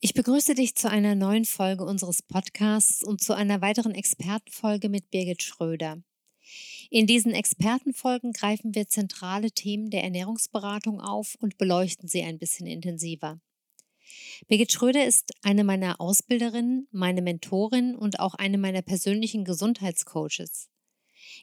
[0.00, 5.10] Ich begrüße dich zu einer neuen Folge unseres Podcasts und zu einer weiteren Expertenfolge mit
[5.10, 6.00] Birgit Schröder.
[6.88, 12.68] In diesen Expertenfolgen greifen wir zentrale Themen der Ernährungsberatung auf und beleuchten sie ein bisschen
[12.68, 13.40] intensiver.
[14.46, 20.68] Birgit Schröder ist eine meiner Ausbilderinnen, meine Mentorin und auch eine meiner persönlichen Gesundheitscoaches.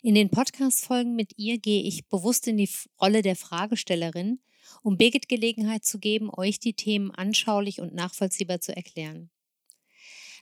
[0.02, 2.70] In den Podcast-Folgen mit ihr gehe ich bewusst in die
[3.02, 4.40] Rolle der Fragestellerin
[4.82, 9.30] um Birgit Gelegenheit zu geben, euch die Themen anschaulich und nachvollziehbar zu erklären.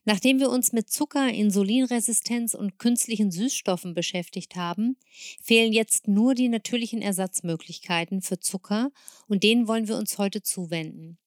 [0.05, 4.97] Nachdem wir uns mit Zucker, Insulinresistenz und künstlichen Süßstoffen beschäftigt haben,
[5.41, 8.91] fehlen jetzt nur die natürlichen Ersatzmöglichkeiten für Zucker
[9.27, 11.17] und denen wollen wir uns heute zuwenden.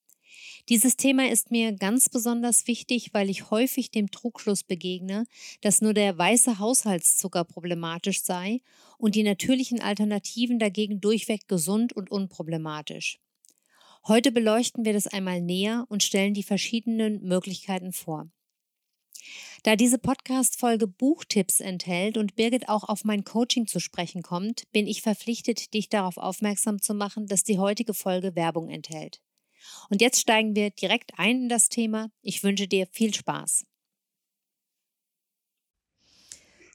[0.69, 5.27] Dieses Thema ist mir ganz besonders wichtig, weil ich häufig dem Trugschluss begegne,
[5.61, 8.63] dass nur der weiße Haushaltszucker problematisch sei
[8.99, 13.21] und die natürlichen Alternativen dagegen durchweg gesund und unproblematisch.
[14.09, 18.29] Heute beleuchten wir das einmal näher und stellen die verschiedenen Möglichkeiten vor.
[19.63, 24.89] Da diese Podcast-Folge Buchtipps enthält und Birgit auch auf mein Coaching zu sprechen kommt, bin
[24.89, 29.21] ich verpflichtet, dich darauf aufmerksam zu machen, dass die heutige Folge Werbung enthält.
[29.91, 32.11] Und jetzt steigen wir direkt ein in das Thema.
[32.23, 33.65] Ich wünsche dir viel Spaß.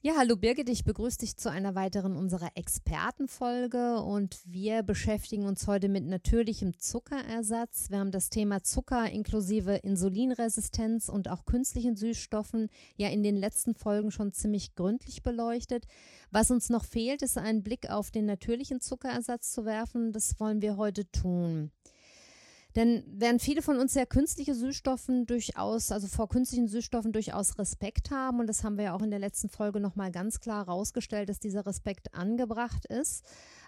[0.04, 5.68] Ja, hallo Birgit, ich begrüße dich zu einer weiteren unserer Expertenfolge und wir beschäftigen uns
[5.68, 7.88] heute mit natürlichem Zuckerersatz.
[7.88, 13.76] Wir haben das Thema Zucker inklusive Insulinresistenz und auch künstlichen Süßstoffen ja in den letzten
[13.76, 15.86] Folgen schon ziemlich gründlich beleuchtet.
[16.32, 20.12] Was uns noch fehlt, ist ein Blick auf den natürlichen Zuckerersatz zu werfen.
[20.12, 21.70] Das wollen wir heute tun.
[22.74, 28.10] Denn während viele von uns ja künstliche Süßstoffen durchaus, also vor künstlichen Süßstoffen durchaus Respekt
[28.10, 31.28] haben, und das haben wir ja auch in der letzten Folge nochmal ganz klar rausgestellt,
[31.28, 33.24] dass dieser Respekt angebracht ist,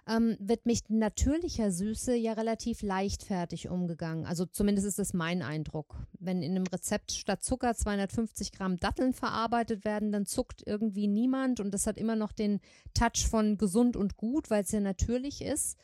[0.06, 4.26] ähm, wird mit natürlicher Süße ja relativ leichtfertig umgegangen.
[4.26, 5.97] Also zumindest ist das mein Eindruck.
[6.19, 11.60] Wenn in einem Rezept statt Zucker 250 Gramm Datteln verarbeitet werden, dann zuckt irgendwie niemand
[11.60, 12.60] und das hat immer noch den
[12.92, 15.78] Touch von gesund und gut, weil es ja natürlich ist.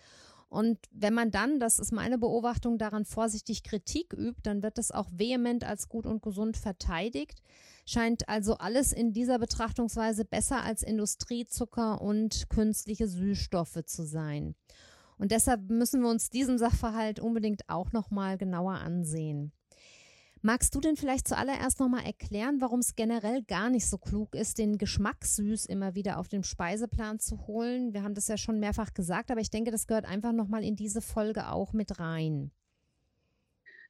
[0.50, 4.90] Und wenn man dann, das ist meine Beobachtung, daran vorsichtig Kritik übt, dann wird das
[4.90, 7.40] auch vehement als gut und gesund verteidigt.
[7.86, 14.56] Scheint also alles in dieser Betrachtungsweise besser als Industriezucker und künstliche Süßstoffe zu sein.
[15.18, 19.52] Und deshalb müssen wir uns diesen Sachverhalt unbedingt auch nochmal genauer ansehen.
[20.42, 24.56] Magst du denn vielleicht zuallererst nochmal erklären, warum es generell gar nicht so klug ist,
[24.56, 27.92] den Geschmack süß immer wieder auf den Speiseplan zu holen?
[27.92, 30.76] Wir haben das ja schon mehrfach gesagt, aber ich denke, das gehört einfach nochmal in
[30.76, 32.50] diese Folge auch mit rein.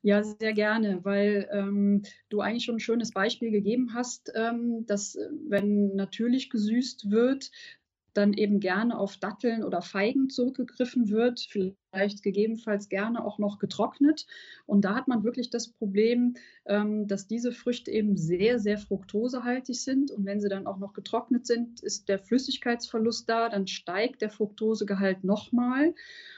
[0.03, 5.15] Ja, sehr gerne, weil ähm, du eigentlich schon ein schönes Beispiel gegeben hast, ähm, dass
[5.15, 7.53] äh, wenn natürlich gesüßt wird,
[8.13, 11.47] dann eben gerne auf Datteln oder Feigen zurückgegriffen wird,
[11.93, 14.27] gegebenenfalls gerne auch noch getrocknet.
[14.67, 16.35] Und da hat man wirklich das Problem,
[16.67, 20.11] ähm, dass diese Früchte eben sehr, sehr fruktosehaltig sind.
[20.11, 24.31] Und wenn sie dann auch noch getrocknet sind, ist der Flüssigkeitsverlust da, dann steigt der
[24.31, 25.95] Fructosegehalt nochmal.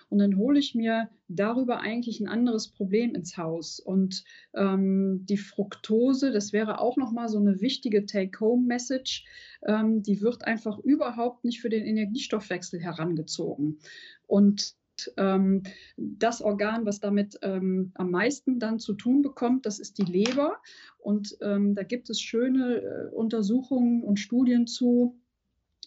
[0.09, 3.81] Und dann hole ich mir darüber eigentlich ein anderes Problem ins Haus.
[3.81, 4.25] Und
[4.55, 9.25] ähm, die Fructose, das wäre auch nochmal so eine wichtige Take-Home-Message,
[9.67, 13.79] ähm, die wird einfach überhaupt nicht für den Energiestoffwechsel herangezogen.
[14.27, 14.75] Und
[15.17, 15.63] ähm,
[15.97, 20.59] das Organ, was damit ähm, am meisten dann zu tun bekommt, das ist die Leber.
[20.99, 25.19] Und ähm, da gibt es schöne äh, Untersuchungen und Studien zu,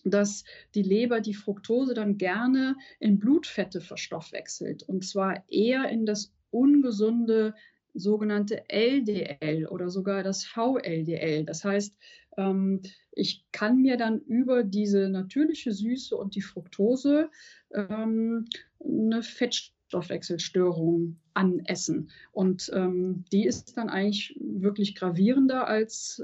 [0.04, 0.44] dass
[0.76, 4.84] die Leber die Fructose dann gerne in Blutfette verstoffwechselt.
[4.84, 7.56] Und zwar eher in das ungesunde
[7.96, 11.46] sogenannte LDL oder sogar das VLDL.
[11.46, 11.98] Das heißt,
[12.38, 12.82] ähm,
[13.12, 17.30] ich kann mir dann über diese natürliche Süße und die Fructose
[17.74, 18.46] ähm,
[18.84, 22.12] eine Fettstoffwechselstörung anessen.
[22.32, 26.22] Und ähm, die ist dann eigentlich wirklich gravierender, als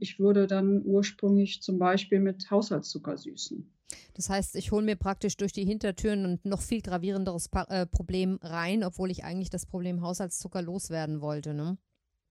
[0.00, 3.71] ich würde dann ursprünglich zum Beispiel mit Haushaltszucker süßen.
[4.14, 7.86] Das heißt, ich hole mir praktisch durch die Hintertüren ein noch viel gravierenderes pa äh,
[7.86, 11.54] Problem rein, obwohl ich eigentlich das Problem Haushaltszucker loswerden wollte.
[11.54, 11.78] Ne?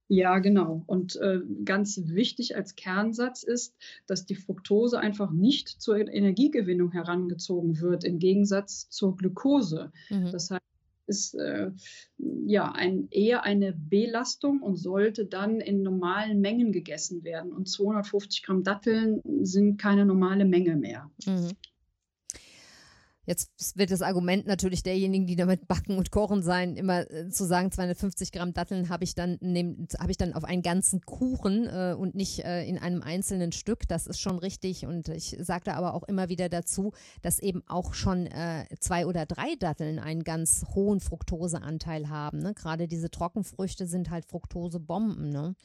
[0.07, 0.83] Ja, genau.
[0.87, 3.75] Und äh, ganz wichtig als Kernsatz ist,
[4.07, 9.91] dass die Fructose einfach nicht zur Energiegewinnung herangezogen wird, im Gegensatz zur Glucose.
[10.09, 10.31] Mhm.
[10.31, 10.61] Das heißt,
[11.07, 11.71] ist äh,
[12.17, 17.51] ja ein, eher eine Belastung und sollte dann in normalen Mengen gegessen werden.
[17.53, 21.09] Und 250 Gramm Datteln sind keine normale Menge mehr.
[21.25, 21.51] Mhm.
[23.31, 27.45] Jetzt wird das Argument natürlich derjenigen, die damit backen und kochen sein, immer äh, zu
[27.45, 32.13] sagen, 250 Gramm Datteln habe ich dann ich dann auf einen ganzen Kuchen äh, und
[32.13, 33.87] nicht äh, in einem einzelnen Stück.
[33.87, 34.85] Das ist schon richtig.
[34.85, 36.91] Und ich sage da aber auch immer wieder dazu,
[37.21, 42.39] dass eben auch schon äh, zwei oder drei Datteln einen ganz hohen Fructoseanteil haben.
[42.39, 42.53] Ne?
[42.53, 45.29] Gerade diese Trockenfrüchte sind halt Fructosebomben.
[45.29, 45.55] Ne?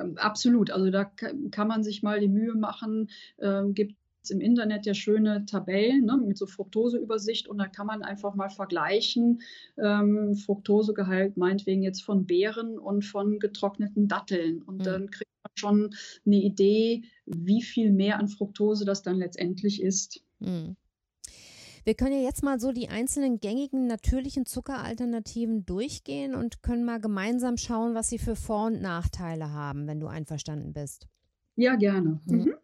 [0.00, 0.72] Ähm, absolut.
[0.72, 3.08] Also da kann man sich mal die Mühe machen,
[3.38, 3.94] ähm, gibt
[4.30, 8.50] im Internet ja schöne Tabellen ne, mit so Fructoseübersicht und da kann man einfach mal
[8.50, 9.42] vergleichen,
[9.76, 14.62] ähm, Fructosegehalt meinetwegen jetzt von Beeren und von getrockneten Datteln.
[14.62, 14.84] Und mhm.
[14.84, 15.94] dann kriegt man schon
[16.26, 20.22] eine Idee, wie viel mehr an Fructose das dann letztendlich ist.
[20.40, 20.76] Mhm.
[21.84, 26.98] Wir können ja jetzt mal so die einzelnen gängigen natürlichen Zuckeralternativen durchgehen und können mal
[26.98, 31.06] gemeinsam schauen, was sie für Vor- und Nachteile haben, wenn du einverstanden bist.
[31.56, 32.20] Ja, gerne.
[32.24, 32.54] Mhm.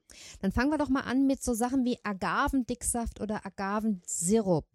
[0.40, 4.66] Dann fangen wir doch mal an mit so Sachen wie Agavendicksaft oder Agavensirup.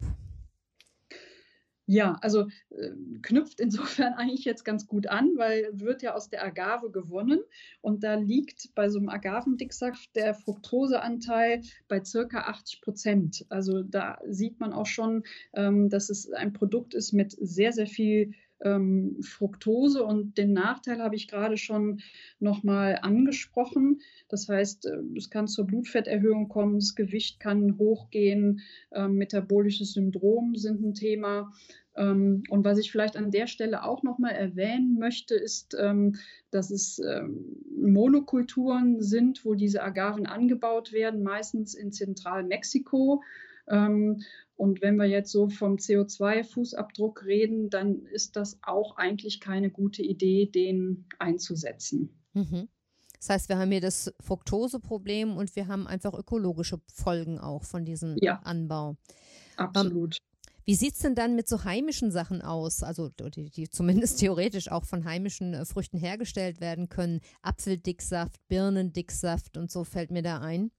[1.88, 2.90] Ja, also äh,
[3.22, 7.40] knüpft insofern eigentlich jetzt ganz gut an, weil wird ja aus der Agave gewonnen
[7.80, 13.46] und da liegt bei so einem Agavendicksaft der Fructoseanteil bei circa 80 Prozent.
[13.50, 15.22] Also da sieht man auch schon,
[15.52, 21.02] ähm, dass es ein Produkt ist mit sehr, sehr viel ähm, Fructose und den Nachteil
[21.02, 22.00] habe ich gerade schon
[22.38, 24.00] nochmal angesprochen.
[24.28, 28.60] Das heißt, äh, es kann zur Blutfetterhöhung kommen, das Gewicht kann hochgehen,
[28.92, 31.52] ähm, metabolisches Syndrom sind ein Thema.
[31.96, 36.16] Ähm, und was ich vielleicht an der Stelle auch nochmal erwähnen möchte, ist, ähm,
[36.50, 43.22] dass es ähm, Monokulturen sind, wo diese Agaven angebaut werden, meistens in Zentralmexiko.
[43.68, 44.22] Ähm,
[44.56, 50.02] und wenn wir jetzt so vom CO2-Fußabdruck reden, dann ist das auch eigentlich keine gute
[50.02, 52.18] Idee, den einzusetzen.
[52.32, 52.68] Mhm.
[53.18, 57.84] Das heißt, wir haben hier das Fructose-Problem und wir haben einfach ökologische Folgen auch von
[57.84, 58.96] diesem ja, Anbau.
[59.56, 60.18] Absolut.
[60.64, 64.70] Wie sieht es denn dann mit so heimischen Sachen aus, also die, die zumindest theoretisch
[64.70, 67.20] auch von heimischen äh, Früchten hergestellt werden können?
[67.42, 70.70] Apfeldicksaft, Birnendicksaft und so fällt mir da ein.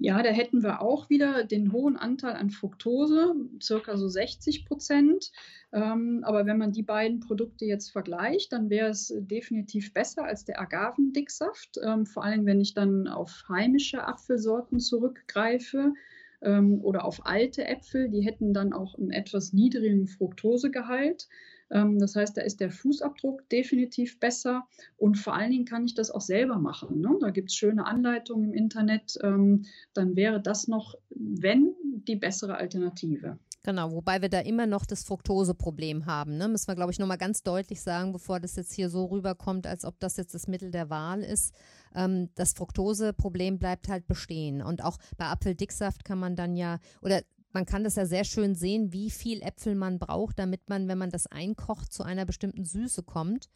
[0.00, 5.32] Ja, da hätten wir auch wieder den hohen Anteil an Fructose, circa so 60 Prozent.
[5.72, 10.44] Ähm, aber wenn man die beiden Produkte jetzt vergleicht, dann wäre es definitiv besser als
[10.44, 11.80] der Agavendicksaft.
[11.84, 15.94] Ähm, vor allem, wenn ich dann auf heimische Apfelsorten zurückgreife
[16.42, 21.26] ähm, oder auf alte Äpfel, die hätten dann auch einen etwas niedrigen Fructosegehalt.
[21.70, 24.66] Ähm, das heißt, da ist der Fußabdruck definitiv besser
[24.96, 27.00] und vor allen Dingen kann ich das auch selber machen.
[27.00, 27.16] Ne?
[27.20, 29.18] Da gibt es schöne Anleitungen im Internet.
[29.22, 31.74] Ähm, dann wäre das noch, wenn,
[32.06, 33.38] die bessere Alternative.
[33.64, 36.38] Genau, wobei wir da immer noch das Fructose-Problem haben.
[36.38, 36.48] Ne?
[36.48, 39.84] Müssen wir, glaube ich, nochmal ganz deutlich sagen, bevor das jetzt hier so rüberkommt, als
[39.84, 41.54] ob das jetzt das Mittel der Wahl ist.
[41.94, 44.62] Ähm, das Fructose-Problem bleibt halt bestehen.
[44.62, 47.20] Und auch bei Apfeldicksaft kann man dann ja, oder
[47.52, 50.98] man kann das ja sehr schön sehen, wie viel Äpfel man braucht, damit man, wenn
[50.98, 53.48] man das einkocht, zu einer bestimmten Süße kommt.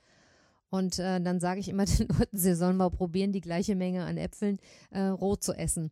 [0.71, 4.05] Und äh, dann sage ich immer den Leuten, sie sollen mal probieren, die gleiche Menge
[4.05, 4.59] an Äpfeln
[4.91, 5.91] äh, roh zu essen.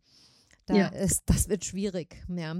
[0.67, 0.87] Da ja.
[0.89, 2.17] ist, das wird schwierig.
[2.35, 2.57] Ja.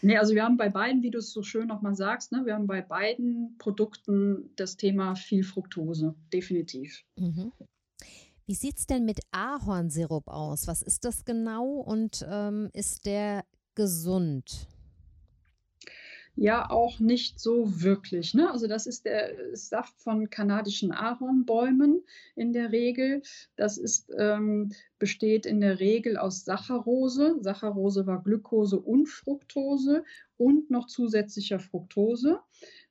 [0.00, 2.54] Nee, also wir haben bei beiden, wie du es so schön nochmal sagst, ne, wir
[2.54, 7.04] haben bei beiden Produkten das Thema viel Fructose, definitiv.
[7.16, 7.52] Mhm.
[8.46, 10.66] Wie sieht es denn mit Ahornsirup aus?
[10.66, 13.44] Was ist das genau und ähm, ist der
[13.74, 14.66] gesund?
[16.34, 18.32] Ja, auch nicht so wirklich.
[18.32, 18.50] Ne?
[18.50, 22.02] Also das ist der Saft von kanadischen Ahornbäumen
[22.36, 23.22] in der Regel.
[23.56, 27.36] Das ist, ähm, besteht in der Regel aus Saccharose.
[27.40, 30.04] Saccharose war Glucose und Fructose
[30.38, 32.40] und noch zusätzlicher Fructose.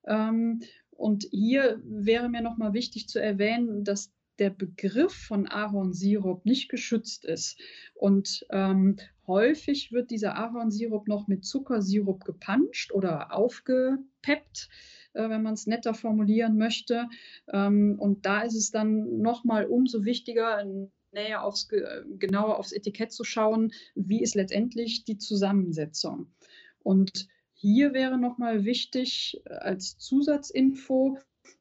[0.05, 6.69] Ähm, und hier wäre mir nochmal wichtig zu erwähnen, dass der Begriff von Ahornsirup nicht
[6.69, 7.59] geschützt ist.
[7.93, 8.97] Und ähm,
[9.27, 14.69] häufig wird dieser Ahornsirup noch mit Zuckersirup gepanscht oder aufgepeppt
[15.13, 17.09] äh, wenn man es netter formulieren möchte.
[17.51, 20.63] Ähm, und da ist es dann nochmal umso wichtiger,
[21.11, 26.31] näher aufs, genauer aufs Etikett zu schauen, wie ist letztendlich die Zusammensetzung.
[26.79, 31.17] Und hier wäre nochmal wichtig äh, als Zusatzinfo,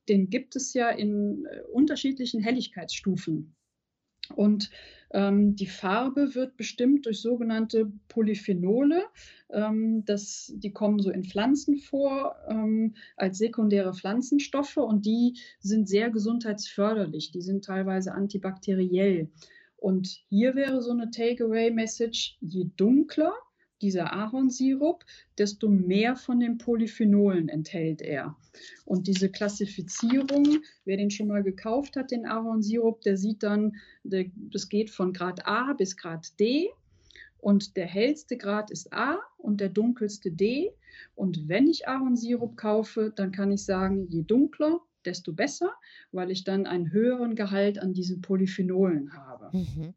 [0.08, 3.54] den gibt es ja in äh, unterschiedlichen Helligkeitsstufen.
[4.36, 4.70] Und
[5.12, 9.04] ähm, die Farbe wird bestimmt durch sogenannte Polyphenole.
[9.50, 15.88] Ähm, das, die kommen so in Pflanzen vor ähm, als sekundäre Pflanzenstoffe und die sind
[15.88, 17.32] sehr gesundheitsförderlich.
[17.32, 19.30] Die sind teilweise antibakteriell.
[19.76, 23.32] Und hier wäre so eine Takeaway-Message, je dunkler,
[23.82, 25.04] dieser Ahornsirup,
[25.38, 28.36] desto mehr von den Polyphenolen enthält er.
[28.84, 34.68] Und diese Klassifizierung, wer den schon mal gekauft hat, den Ahornsirup, der sieht dann, das
[34.68, 36.68] geht von Grad A bis Grad D.
[37.38, 40.72] Und der hellste Grad ist A und der dunkelste D.
[41.14, 45.72] Und wenn ich Ahornsirup kaufe, dann kann ich sagen, je dunkler, desto besser,
[46.12, 49.56] weil ich dann einen höheren Gehalt an diesen Polyphenolen habe.
[49.56, 49.94] Mhm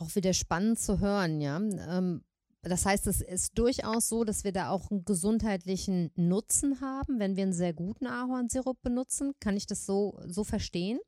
[0.00, 1.56] auch wieder spannend zu hören, ja.
[1.58, 2.22] Ähm,
[2.62, 7.36] das heißt, es ist durchaus so, dass wir da auch einen gesundheitlichen Nutzen haben, wenn
[7.36, 9.34] wir einen sehr guten Ahornsirup benutzen.
[9.40, 10.98] Kann ich das so, so verstehen?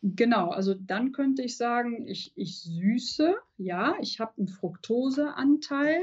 [0.00, 6.00] Genau, also dann könnte ich sagen, ich, ich süße, ja, ich habe einen Fructoseanteil,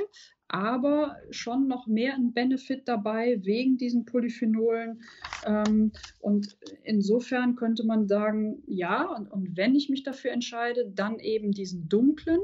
[0.48, 5.02] aber schon noch mehr ein Benefit dabei wegen diesen Polyphenolen.
[5.46, 11.20] Ähm, und insofern könnte man sagen, ja, und, und, wenn ich mich dafür entscheide, dann
[11.20, 12.40] eben diesen dunklen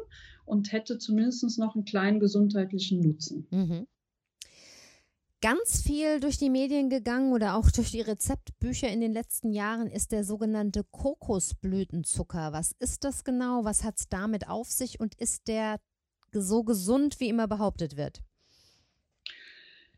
[0.45, 3.47] und hätte zumindest noch einen kleinen gesundheitlichen Nutzen.
[3.51, 3.87] Mhm.
[5.43, 9.87] Ganz viel durch die Medien gegangen oder auch durch die Rezeptbücher in den letzten Jahren
[9.87, 12.53] ist der sogenannte Kokosblütenzucker.
[12.53, 13.63] Was ist das genau?
[13.63, 15.79] Was hat es damit auf sich und ist der
[16.33, 18.21] so gesund, wie immer behauptet wird?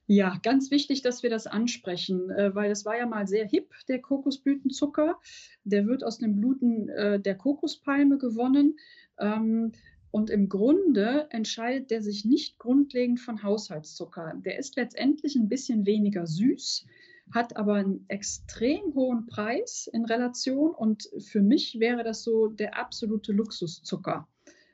[0.05, 3.71] Ja, ganz wichtig, dass wir das ansprechen, äh, weil es war ja mal sehr hip,
[3.87, 5.17] der Kokosblütenzucker.
[5.63, 8.77] Der wird aus den Blüten äh, der Kokospalme gewonnen.
[9.17, 9.71] Ähm,
[10.11, 14.33] und im Grunde entscheidet der sich nicht grundlegend von Haushaltszucker.
[14.45, 16.85] Der ist letztendlich ein bisschen weniger süß,
[17.31, 20.71] hat aber einen extrem hohen Preis in Relation.
[20.71, 24.27] Und für mich wäre das so der absolute Luxuszucker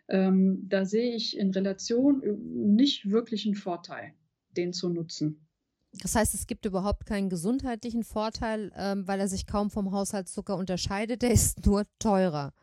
[0.09, 4.13] ähm, da sehe ich in Relation äh, nicht wirklich einen Vorteil,
[4.57, 5.47] den zu nutzen.
[6.01, 10.55] Das heißt, es gibt überhaupt keinen gesundheitlichen Vorteil, ähm, weil er sich kaum vom Haushaltszucker
[10.55, 11.21] unterscheidet.
[11.21, 12.53] Der ist nur teurer.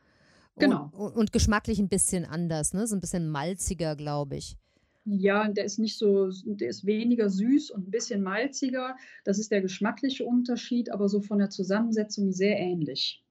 [0.58, 0.90] Genau.
[0.92, 2.86] Und, und geschmacklich ein bisschen anders, ne?
[2.86, 4.56] So ein bisschen malziger, glaube ich.
[5.04, 8.96] Ja, der ist nicht so, der ist weniger süß und ein bisschen malziger.
[9.24, 13.22] Das ist der geschmackliche Unterschied, aber so von der Zusammensetzung sehr ähnlich.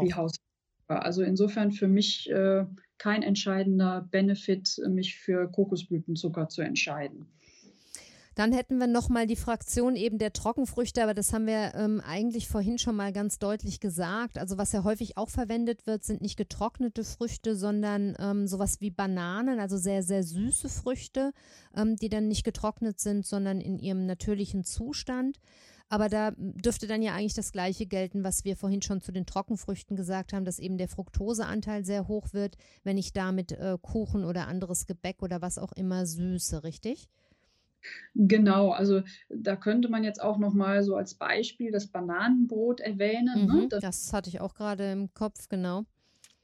[0.00, 0.43] Wie Haushaltszucker.
[0.88, 2.64] Also insofern für mich äh,
[2.98, 7.26] kein entscheidender Benefit, mich für Kokosblütenzucker zu entscheiden.
[8.34, 12.48] Dann hätten wir nochmal die Fraktion eben der Trockenfrüchte, aber das haben wir ähm, eigentlich
[12.48, 14.38] vorhin schon mal ganz deutlich gesagt.
[14.38, 18.90] Also was ja häufig auch verwendet wird, sind nicht getrocknete Früchte, sondern ähm, sowas wie
[18.90, 21.32] Bananen, also sehr, sehr süße Früchte,
[21.76, 25.38] ähm, die dann nicht getrocknet sind, sondern in ihrem natürlichen Zustand.
[25.94, 29.26] Aber da dürfte dann ja eigentlich das Gleiche gelten, was wir vorhin schon zu den
[29.26, 34.24] Trockenfrüchten gesagt haben, dass eben der Fructoseanteil sehr hoch wird, wenn ich damit äh, Kuchen
[34.24, 37.08] oder anderes Gebäck oder was auch immer süße, richtig?
[38.16, 43.46] Genau, also da könnte man jetzt auch noch mal so als Beispiel das Bananenbrot erwähnen.
[43.46, 43.52] Ne?
[43.52, 43.68] Mhm, ne?
[43.68, 45.84] das, das, hatte ich auch gerade im Kopf, genau.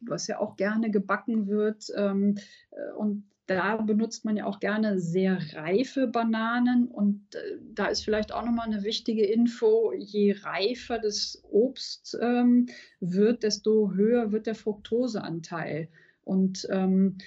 [0.00, 1.88] Was ja auch gerne gebacken wird.
[1.96, 2.38] Ähm,
[2.70, 8.04] äh, und da benutzt man ja auch gerne sehr reife Bananen und äh, da ist
[8.04, 12.66] vielleicht auch nochmal eine wichtige Info, je reifer das Obst ähm,
[13.00, 15.88] wird, desto höher wird der Fructoseanteil.
[16.22, 17.18] Und ähm,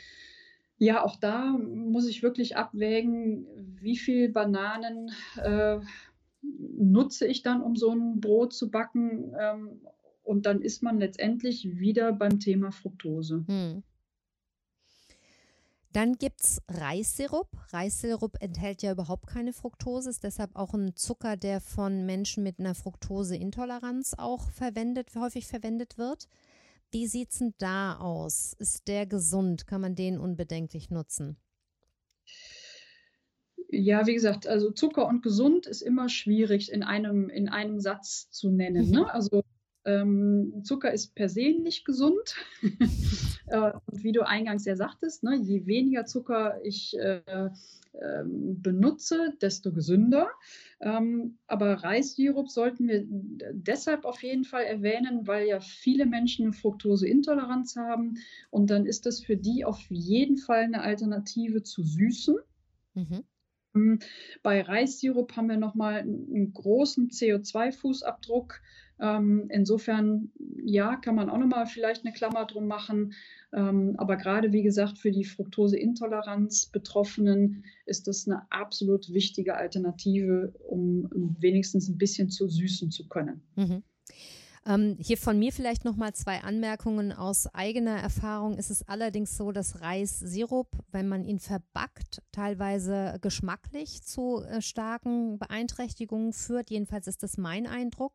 [0.78, 3.46] ja, auch da muss ich wirklich abwägen,
[3.82, 5.12] wie viel Bananen
[5.44, 5.80] äh,
[6.42, 9.34] nutze ich dann, um so ein Brot zu backen.
[9.38, 9.82] Ähm,
[10.24, 13.44] und dann ist man letztendlich wieder beim Thema Fructose.
[13.46, 13.84] Hm.
[15.94, 17.48] Dann gibt es Reissirup.
[17.72, 22.60] Reissirup enthält ja überhaupt keine Fructose, ist deshalb auch ein Zucker, der von Menschen mit
[22.60, 26.28] einer Fructoseintoleranz auch verwendet, häufig verwendet wird.
[26.92, 28.54] Wie sieht es denn da aus?
[28.58, 29.68] Ist der gesund?
[29.68, 31.38] Kann man den unbedenklich nutzen?
[33.70, 38.32] Ja, wie gesagt, also Zucker und gesund ist immer schwierig in einem, in einem Satz
[38.32, 38.90] zu nennen.
[38.90, 39.00] Ne?
[39.00, 39.06] Mhm.
[39.06, 39.44] Also
[39.86, 42.36] ähm, Zucker ist per se nicht gesund.
[43.48, 47.22] äh, wie du eingangs ja sagtest, ne, je weniger Zucker ich äh,
[47.94, 50.30] äh, benutze, desto gesünder.
[50.80, 53.06] Ähm, aber Reissirup sollten wir
[53.52, 58.16] deshalb auf jeden Fall erwähnen, weil ja viele Menschen Fructoseintoleranz haben.
[58.50, 62.38] Und dann ist das für die auf jeden Fall eine Alternative zu Süßen.
[62.96, 63.24] Mhm.
[63.76, 64.00] Ähm,
[64.42, 68.62] bei Reissirup haben wir nochmal einen großen CO2-Fußabdruck.
[69.00, 70.32] Ähm, insofern,
[70.64, 73.14] ja, kann man auch nochmal vielleicht eine Klammer drum machen.
[73.52, 80.54] Ähm, aber gerade, wie gesagt, für die Fructoseintoleranz Betroffenen ist das eine absolut wichtige Alternative,
[80.68, 83.42] um wenigstens ein bisschen zu süßen zu können.
[83.56, 83.84] Mhm.
[84.66, 88.58] Ähm, hier von mir vielleicht nochmal zwei Anmerkungen aus eigener Erfahrung.
[88.58, 95.38] Ist es allerdings so, dass Reissirup, wenn man ihn verbackt, teilweise geschmacklich zu äh, starken
[95.38, 96.70] Beeinträchtigungen führt.
[96.70, 98.14] Jedenfalls ist das mein Eindruck.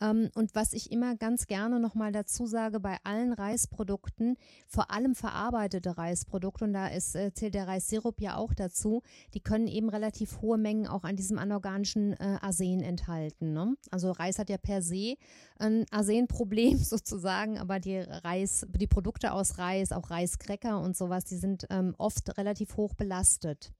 [0.00, 4.36] Ähm, und was ich immer ganz gerne nochmal dazu sage, bei allen Reisprodukten,
[4.66, 9.02] vor allem verarbeitete Reisprodukte, und da ist, äh, zählt der Reissirup ja auch dazu,
[9.34, 13.52] die können eben relativ hohe Mengen auch an diesem anorganischen äh, Arsen enthalten.
[13.52, 13.76] Ne?
[13.90, 15.16] Also Reis hat ja per se
[15.58, 21.36] ein Arsenproblem sozusagen, aber die Reis, die Produkte aus Reis, auch Reiskräcker und sowas, die
[21.36, 23.72] sind ähm, oft relativ hoch belastet.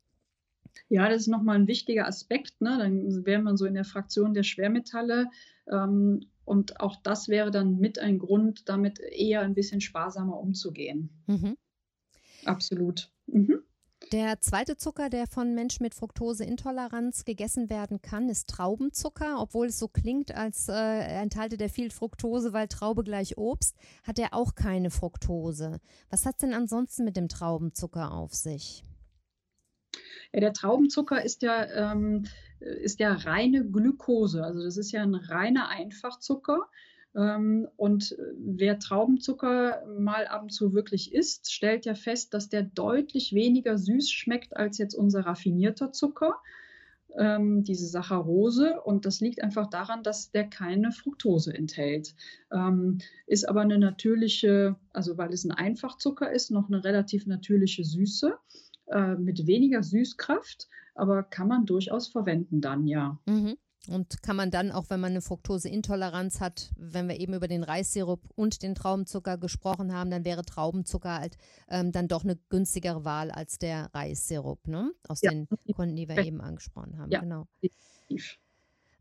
[0.88, 2.60] Ja, das ist nochmal ein wichtiger Aspekt.
[2.60, 2.76] Ne?
[2.78, 5.28] Dann wäre man so in der Fraktion der Schwermetalle.
[5.70, 11.10] Ähm, und auch das wäre dann mit ein Grund, damit eher ein bisschen sparsamer umzugehen.
[11.26, 11.56] Mhm.
[12.44, 13.10] Absolut.
[13.26, 13.62] Mhm.
[14.12, 19.40] Der zweite Zucker, der von Menschen mit Fructoseintoleranz gegessen werden kann, ist Traubenzucker.
[19.40, 24.18] Obwohl es so klingt, als äh, enthalte der viel Fructose, weil Traube gleich Obst, hat
[24.18, 25.80] er auch keine Fructose.
[26.10, 28.84] Was hat es denn ansonsten mit dem Traubenzucker auf sich?
[30.32, 32.24] Ja, der Traubenzucker ist ja, ähm,
[32.60, 34.42] ist ja reine Glukose.
[34.42, 36.68] Also das ist ja ein reiner Einfachzucker.
[37.14, 42.62] Ähm, und wer Traubenzucker mal ab und zu wirklich isst, stellt ja fest, dass der
[42.62, 46.36] deutlich weniger süß schmeckt als jetzt unser raffinierter Zucker,
[47.16, 48.80] ähm, diese Saccharose.
[48.80, 52.14] Und das liegt einfach daran, dass der keine Fructose enthält.
[52.52, 57.84] Ähm, ist aber eine natürliche, also weil es ein Einfachzucker ist, noch eine relativ natürliche
[57.84, 58.36] Süße
[58.86, 63.18] äh, mit weniger Süßkraft, aber kann man durchaus verwenden dann, ja.
[63.26, 63.56] Mhm.
[63.88, 67.62] Und kann man dann, auch wenn man eine Fructoseintoleranz hat, wenn wir eben über den
[67.62, 71.36] Reissirup und den Traubenzucker gesprochen haben, dann wäre Traubenzucker halt
[71.68, 74.92] ähm, dann doch eine günstigere Wahl als der Reissirup, ne?
[75.06, 75.30] Aus ja.
[75.30, 77.10] den Gründen, die wir eben angesprochen haben.
[77.10, 77.20] Ja.
[77.20, 77.46] Genau.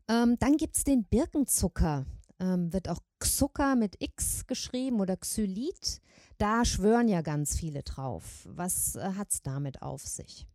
[0.08, 2.04] Ähm, dann gibt es den Birkenzucker.
[2.40, 6.02] Ähm, wird auch Zucker mit X geschrieben oder Xylit.
[6.38, 8.48] Da schwören ja ganz viele drauf.
[8.50, 10.46] Was äh, hat es damit auf sich?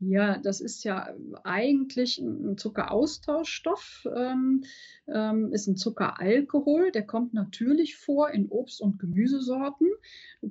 [0.00, 1.14] Ja, das ist ja
[1.44, 4.64] eigentlich ein Zuckeraustauschstoff, ähm,
[5.06, 9.88] ähm, ist ein Zuckeralkohol, der kommt natürlich vor in Obst- und Gemüsesorten.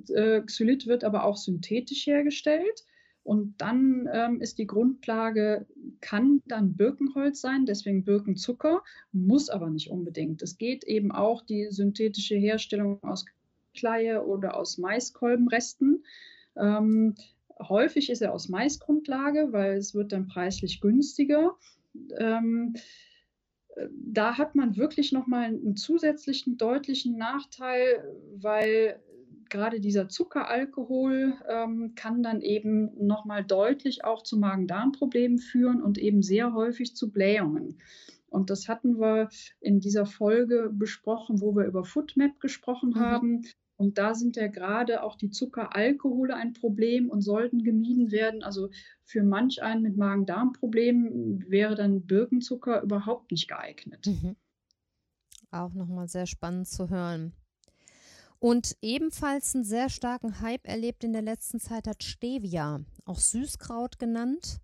[0.08, 2.84] Äh, Xylit wird aber auch synthetisch hergestellt.
[3.22, 5.66] Und dann ähm, ist die Grundlage,
[6.02, 10.42] kann dann Birkenholz sein, deswegen Birkenzucker, muss aber nicht unbedingt.
[10.42, 13.24] Es geht eben auch die synthetische Herstellung aus
[13.74, 16.04] Kleie oder aus Maiskolbenresten.
[16.56, 17.14] Ähm,
[17.60, 21.56] häufig ist er aus Maisgrundlage, weil es wird dann preislich günstiger.
[22.18, 22.74] Ähm,
[23.90, 28.04] da hat man wirklich nochmal einen zusätzlichen deutlichen Nachteil,
[28.36, 29.00] weil
[29.50, 36.22] gerade dieser Zuckeralkohol ähm, kann dann eben nochmal deutlich auch zu Magen-Darm-Problemen führen und eben
[36.22, 37.78] sehr häufig zu Blähungen.
[38.28, 39.28] Und das hatten wir
[39.60, 43.00] in dieser Folge besprochen, wo wir über Foodmap gesprochen mhm.
[43.00, 43.42] haben.
[43.76, 48.42] Und da sind ja gerade auch die Zuckeralkohole ein Problem und sollten gemieden werden.
[48.42, 48.70] Also
[49.04, 54.06] für manch einen mit Magen-Darm-Problemen wäre dann Birkenzucker überhaupt nicht geeignet.
[54.06, 54.36] Mhm.
[55.50, 57.32] Auch nochmal sehr spannend zu hören.
[58.38, 63.98] Und ebenfalls einen sehr starken Hype erlebt in der letzten Zeit hat Stevia, auch Süßkraut
[63.98, 64.60] genannt.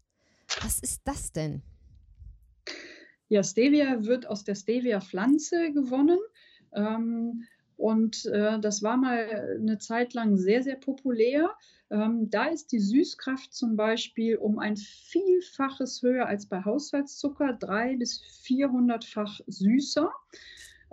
[0.63, 1.63] Was ist das denn?
[3.29, 6.19] Ja, Stevia wird aus der Stevia-Pflanze gewonnen.
[6.73, 7.45] Ähm,
[7.81, 11.51] und äh, das war mal eine Zeit lang sehr, sehr populär.
[11.89, 17.97] Ähm, da ist die Süßkraft zum Beispiel um ein Vielfaches höher als bei Haushaltszucker, drei
[17.97, 20.13] bis vierhundertfach süßer.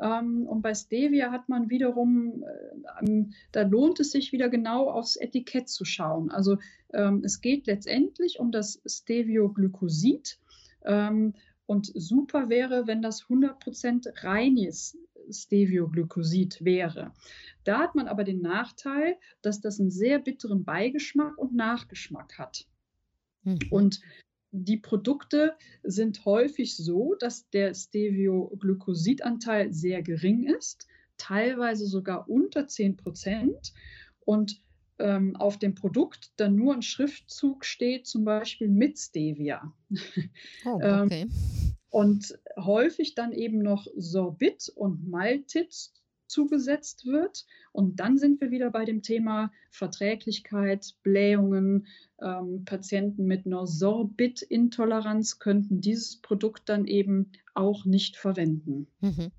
[0.02, 2.46] Ähm, und bei Stevia hat man wiederum,
[3.04, 6.32] äh, da lohnt es sich wieder genau aufs Etikett zu schauen.
[6.32, 6.58] Also
[6.94, 10.40] ähm, es geht letztendlich um das Stevioglycosid.
[10.86, 11.34] Ähm,
[11.66, 14.98] und super wäre, wenn das 100% reines
[15.30, 17.14] Stevioglycosid wäre.
[17.64, 22.68] Da hat man aber den Nachteil, dass das einen sehr bitteren Beigeschmack und Nachgeschmack hat.
[23.44, 23.60] Mhm.
[23.70, 24.02] Und
[24.52, 30.88] die Produkte sind häufig so, dass der Stevioglycosidanteil sehr gering ist,
[31.18, 33.74] teilweise sogar unter 10 Prozent.
[34.20, 34.62] Und
[35.00, 39.72] ähm, auf dem Produkt dann nur ein Schriftzug steht, zum Beispiel mit Stevia.
[40.66, 41.22] Oh, ähm, okay.
[41.22, 45.92] ähm, und häufig dann eben noch Sorbit und Maltit
[46.28, 47.46] zugesetzt wird.
[47.72, 51.88] Und dann sind wir wieder bei dem Thema Verträglichkeit, Blähungen.
[52.22, 58.88] Ähm, Patienten mit einer Sorbit-Intoleranz könnten dieses Produkt dann eben auch nicht verwenden.
[59.00, 59.32] Mhm.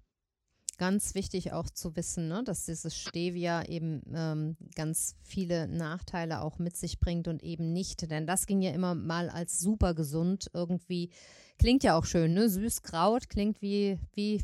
[0.78, 6.60] Ganz wichtig auch zu wissen, ne, dass dieses Stevia eben ähm, ganz viele Nachteile auch
[6.60, 8.08] mit sich bringt und eben nicht.
[8.08, 11.10] Denn das ging ja immer mal als super gesund irgendwie.
[11.58, 12.48] Klingt ja auch schön, ne?
[12.48, 14.40] Süßkraut klingt wie, wie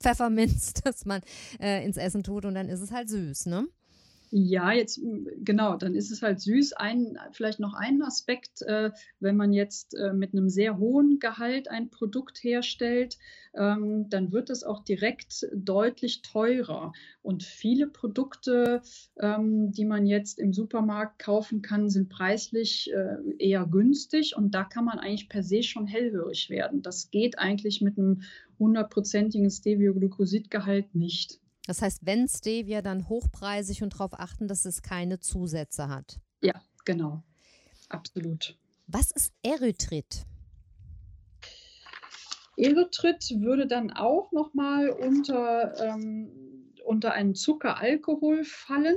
[0.00, 1.22] Pfefferminz, das man
[1.60, 3.68] äh, ins Essen tut und dann ist es halt süß, ne?
[4.30, 5.00] Ja, jetzt
[5.38, 6.74] genau, dann ist es halt süß.
[6.74, 11.70] Ein, vielleicht noch ein Aspekt, äh, wenn man jetzt äh, mit einem sehr hohen Gehalt
[11.70, 13.16] ein Produkt herstellt,
[13.54, 16.92] ähm, dann wird es auch direkt deutlich teurer.
[17.22, 18.82] Und viele Produkte,
[19.18, 24.64] ähm, die man jetzt im Supermarkt kaufen kann, sind preislich äh, eher günstig und da
[24.64, 26.82] kann man eigentlich per se schon hellhörig werden.
[26.82, 28.22] Das geht eigentlich mit einem
[28.58, 31.40] hundertprozentigen Stevioglycosidgehalt nicht.
[31.68, 36.18] Das heißt, wenn Stevia, dann hochpreisig und darauf achten, dass es keine Zusätze hat.
[36.40, 36.54] Ja,
[36.86, 37.22] genau.
[37.90, 38.56] Absolut.
[38.86, 40.24] Was ist Erythrit?
[42.56, 48.96] Erythrit würde dann auch nochmal unter, ähm, unter einen Zuckeralkohol fallen.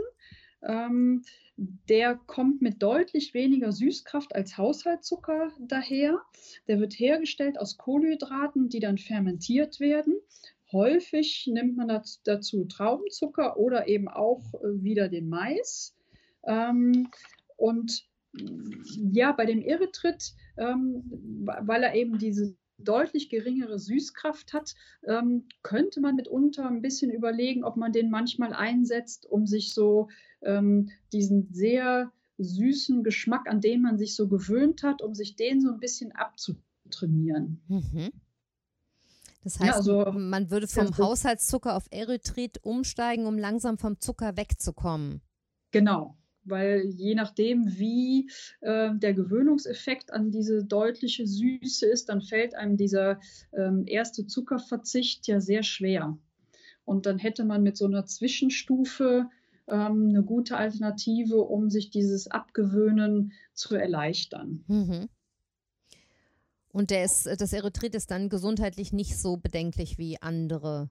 [0.62, 1.24] Ähm,
[1.58, 6.22] der kommt mit deutlich weniger Süßkraft als Haushaltszucker daher.
[6.70, 10.16] Der wird hergestellt aus Kohlenhydraten, die dann fermentiert werden.
[10.72, 15.96] Häufig nimmt man dazu Traubenzucker oder eben auch äh, wieder den Mais.
[16.46, 17.10] Ähm,
[17.58, 21.04] und ja, bei dem Erythrit, ähm,
[21.44, 24.74] weil er eben diese deutlich geringere Süßkraft hat,
[25.06, 30.10] ähm, könnte man mitunter ein bisschen überlegen, ob man den manchmal einsetzt, um sich so
[31.14, 35.72] diesen sehr süßen Geschmack, an den man sich so gewöhnt hat, um sich den so
[35.72, 37.62] ein bisschen abzutrainieren.
[37.68, 38.12] Mhm.
[39.44, 44.38] Das heißt, ja, also, man würde vom Haushaltszucker auf Erythrit umsteigen, um langsam vom Zucker
[44.38, 45.22] wegzukommen.
[45.72, 48.30] Genau, weil je nachdem, wie
[48.62, 53.20] äh, der Gewöhnungseffekt an diese deutliche Süße ist, dann fällt einem dieser
[53.54, 56.18] ähm, erste Zuckerverzicht ja sehr schwer.
[56.84, 59.28] Und dann hätte man mit so einer Zwischenstufe
[59.68, 64.64] ähm, eine gute Alternative, um sich dieses Abgewöhnen zu erleichtern.
[64.68, 65.10] Mhm.
[66.72, 70.90] Und der ist, das Erythrit ist dann gesundheitlich nicht so bedenklich wie andere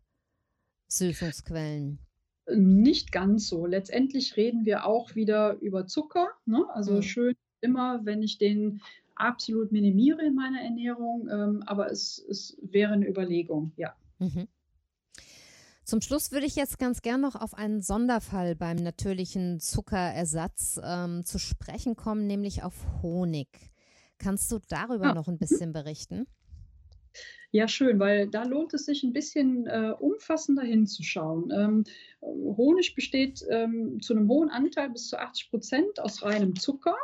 [0.88, 1.98] Süßungsquellen.
[2.54, 3.66] Nicht ganz so.
[3.66, 6.28] Letztendlich reden wir auch wieder über Zucker.
[6.44, 6.64] Ne?
[6.72, 7.02] Also mhm.
[7.02, 8.80] schön immer, wenn ich den
[9.14, 13.94] absolut minimiere in meiner Ernährung, ähm, aber es, es wäre eine Überlegung, ja.
[14.18, 14.48] Mhm.
[15.84, 21.24] Zum Schluss würde ich jetzt ganz gern noch auf einen Sonderfall beim natürlichen Zuckerersatz ähm,
[21.24, 23.69] zu sprechen kommen, nämlich auf Honig.
[24.20, 25.14] Kannst du darüber ja.
[25.14, 26.26] noch ein bisschen berichten?
[27.52, 31.50] Ja, schön, weil da lohnt es sich ein bisschen äh, umfassender hinzuschauen.
[31.50, 31.84] Ähm,
[32.22, 36.94] Honig besteht ähm, zu einem hohen Anteil bis zu 80 Prozent aus reinem Zucker.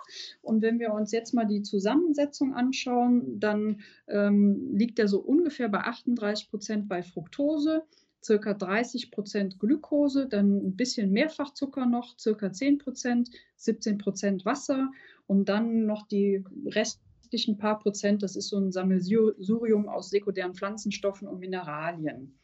[0.42, 5.68] Und wenn wir uns jetzt mal die Zusammensetzung anschauen, dann ähm, liegt er so ungefähr
[5.68, 7.82] bei 38 Prozent bei Fructose,
[8.22, 14.92] circa 30 Prozent Glucose, dann ein bisschen Mehrfachzucker noch, circa 10 Prozent, 17 Prozent Wasser
[15.26, 17.00] und dann noch die Rest
[17.32, 22.38] ein paar Prozent, das ist so ein Sammelsurium aus sekundären Pflanzenstoffen und Mineralien.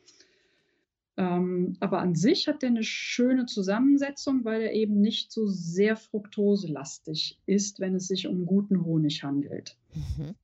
[1.16, 5.96] Ähm, aber an sich hat der eine schöne Zusammensetzung, weil er eben nicht so sehr
[5.96, 9.76] fruktoselastig ist, wenn es sich um guten Honig handelt.
[9.94, 10.34] Mhm.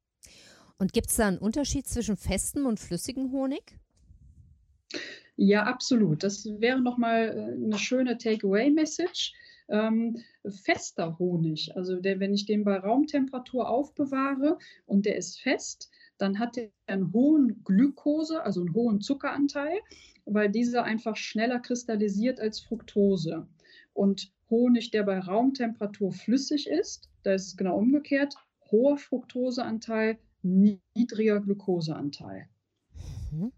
[0.78, 3.78] Und gibt es da einen Unterschied zwischen festem und flüssigem Honig?
[5.36, 6.22] Ja, absolut.
[6.22, 9.32] Das wäre nochmal äh, eine schöne Takeaway-Message
[9.68, 11.76] ähm, fester Honig.
[11.76, 16.70] Also der, wenn ich den bei Raumtemperatur aufbewahre und der ist fest, dann hat er
[16.86, 19.78] einen hohen Glukose, also einen hohen Zuckeranteil,
[20.24, 23.46] weil dieser einfach schneller kristallisiert als Fructose.
[23.92, 28.34] Und Honig, der bei Raumtemperatur flüssig ist, da ist es genau umgekehrt,
[28.70, 32.48] hoher Fructoseanteil, niedriger Glukoseanteil.
[33.32, 33.52] Mhm.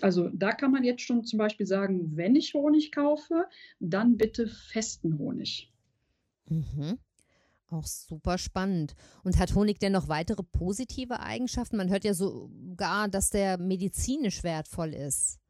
[0.00, 3.46] Also da kann man jetzt schon zum Beispiel sagen, wenn ich Honig kaufe,
[3.80, 5.72] dann bitte festen Honig.
[6.48, 6.98] Mhm.
[7.70, 8.94] Auch super spannend.
[9.22, 11.76] Und hat Honig denn noch weitere positive Eigenschaften?
[11.76, 15.40] Man hört ja sogar, dass der medizinisch wertvoll ist.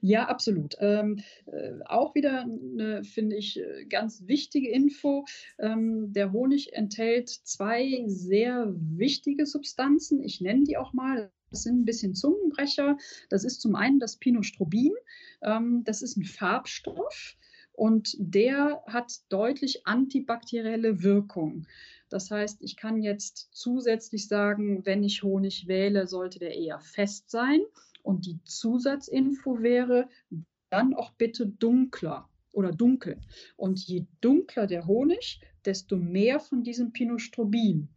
[0.00, 0.76] Ja, absolut.
[0.78, 5.24] Ähm, äh, auch wieder eine, finde ich, ganz wichtige Info.
[5.58, 10.22] Ähm, der Honig enthält zwei sehr wichtige Substanzen.
[10.22, 11.32] Ich nenne die auch mal.
[11.50, 12.96] Das sind ein bisschen Zungenbrecher.
[13.28, 14.92] Das ist zum einen das Pinostrobin.
[15.42, 17.36] Ähm, das ist ein Farbstoff
[17.76, 21.66] und der hat deutlich antibakterielle Wirkung.
[22.08, 27.30] Das heißt, ich kann jetzt zusätzlich sagen, wenn ich Honig wähle, sollte der eher fest
[27.30, 27.60] sein.
[28.02, 30.08] Und die Zusatzinfo wäre,
[30.70, 33.20] dann auch bitte dunkler oder dunkel.
[33.56, 37.88] Und je dunkler der Honig, desto mehr von diesem Pinostrobin.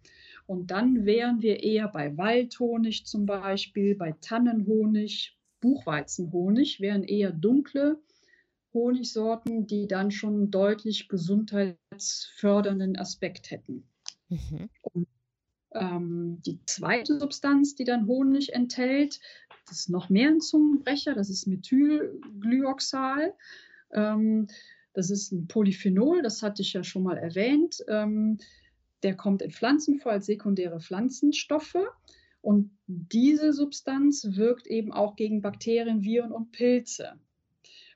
[0.50, 8.02] Und dann wären wir eher bei Waldhonig zum Beispiel, bei Tannenhonig, Buchweizenhonig wären eher dunkle
[8.74, 13.84] Honigsorten, die dann schon einen deutlich gesundheitsfördernden Aspekt hätten.
[14.30, 14.70] Mhm.
[14.82, 15.08] Und,
[15.76, 19.20] ähm, die zweite Substanz, die dann Honig enthält,
[19.68, 23.36] das ist noch mehr ein Zungenbrecher, das ist Methylglyoxal.
[23.94, 24.48] Ähm,
[24.94, 27.84] Das ist ein Polyphenol, das hatte ich ja schon mal erwähnt.
[27.88, 28.40] Ähm,
[29.04, 31.78] der kommt in Pflanzen vor als sekundäre Pflanzenstoffe.
[32.42, 37.20] Und diese Substanz wirkt eben auch gegen Bakterien, Viren und Pilze.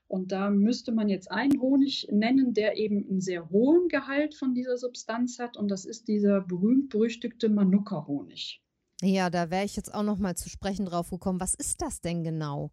[0.07, 4.53] Und da müsste man jetzt einen Honig nennen, der eben einen sehr hohen Gehalt von
[4.53, 5.57] dieser Substanz hat.
[5.57, 8.61] Und das ist dieser berühmt-berüchtigte Manuka-Honig.
[9.01, 11.39] Ja, da wäre ich jetzt auch noch mal zu sprechen drauf gekommen.
[11.39, 12.71] Was ist das denn genau?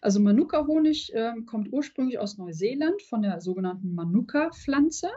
[0.00, 5.08] Also Manuka-Honig äh, kommt ursprünglich aus Neuseeland von der sogenannten Manuka-Pflanze.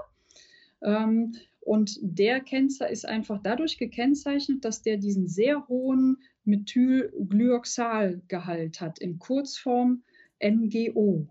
[0.83, 8.97] Ähm, und der Kennzer ist einfach dadurch gekennzeichnet, dass der diesen sehr hohen Methylglyoxalgehalt hat,
[8.99, 10.03] in Kurzform
[10.43, 11.27] MGO.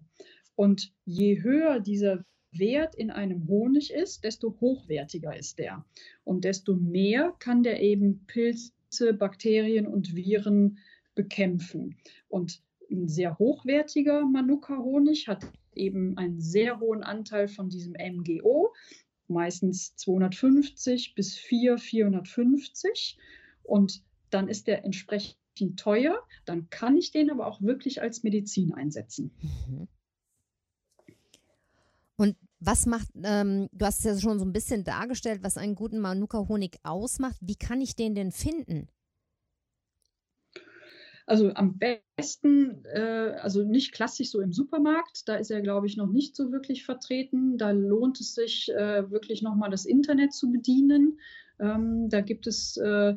[0.54, 5.84] Und je höher dieser Wert in einem Honig ist, desto hochwertiger ist der.
[6.24, 10.78] Und desto mehr kann der eben Pilze, Bakterien und Viren
[11.14, 11.96] bekämpfen.
[12.28, 18.72] Und ein sehr hochwertiger Manuka-Honig hat eben einen sehr hohen Anteil von diesem MGO,
[19.30, 23.18] meistens 250 bis 4, 450.
[23.62, 25.36] Und dann ist der entsprechend
[25.76, 26.22] teuer.
[26.44, 29.30] Dann kann ich den aber auch wirklich als Medizin einsetzen.
[29.42, 29.88] Mhm.
[32.16, 35.74] Und was macht, ähm, du hast es ja schon so ein bisschen dargestellt, was einen
[35.74, 37.36] guten Manuka-Honig ausmacht.
[37.40, 38.88] Wie kann ich den denn finden?
[41.30, 45.96] Also am besten, äh, also nicht klassisch so im Supermarkt, da ist er, glaube ich,
[45.96, 47.56] noch nicht so wirklich vertreten.
[47.56, 51.20] Da lohnt es sich äh, wirklich nochmal das Internet zu bedienen.
[51.60, 53.14] Ähm, da gibt es äh,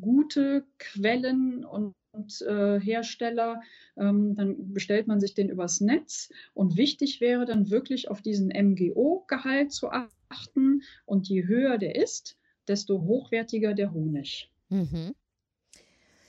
[0.00, 3.60] gute Quellen und und äh, Hersteller,
[3.98, 6.30] ähm, dann bestellt man sich den übers Netz.
[6.54, 10.80] Und wichtig wäre dann wirklich auf diesen MGO-Gehalt zu achten.
[11.04, 14.50] Und je höher der ist, desto hochwertiger der Honig.
[14.70, 15.14] Mhm.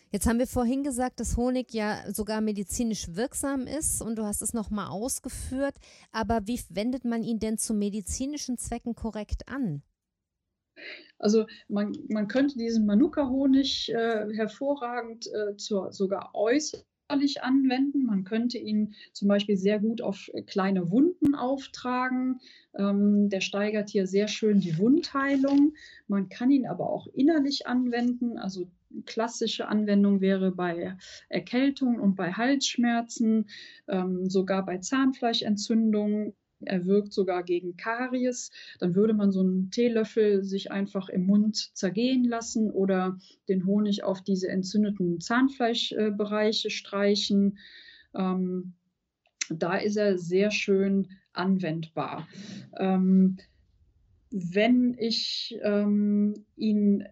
[0.10, 4.42] Jetzt haben wir vorhin gesagt, dass Honig ja sogar medizinisch wirksam ist und du hast
[4.42, 5.76] es nochmal ausgeführt.
[6.12, 9.84] Aber wie wendet man ihn denn zu medizinischen Zwecken korrekt an?
[11.20, 18.06] Also man, man könnte diesen Manuka-Honig äh, hervorragend äh, zur, sogar äußerlich anwenden.
[18.06, 22.40] Man könnte ihn zum Beispiel sehr gut auf kleine Wunden auftragen.
[22.76, 25.74] Ähm, der steigert hier sehr schön die Wundheilung.
[26.08, 28.38] Man kann ihn aber auch innerlich anwenden.
[28.38, 28.70] Also
[29.06, 30.96] klassische Anwendung wäre bei
[31.30, 33.50] Erkältung und bei Halsschmerzen,
[33.88, 38.52] ähm, sogar bei Zahnfleischentzündungen er wirkt sogar gegen Karies.
[38.80, 44.04] Dann würde man so einen Teelöffel sich einfach im Mund zergehen lassen oder den Honig
[44.04, 47.60] auf diese entzündeten Zahnfleischbereiche streichen.
[48.16, 48.74] Ähm,
[49.50, 52.28] da ist er sehr schön anwendbar.
[52.78, 53.38] Ähm,
[54.32, 57.08] wenn ich ähm, ihn